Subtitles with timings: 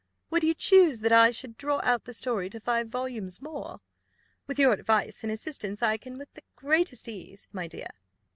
[0.31, 3.81] Would you choose that I should draw out the story to five volumes more?
[4.47, 7.91] With your advice and assistance, I can with the greatest ease, my dear.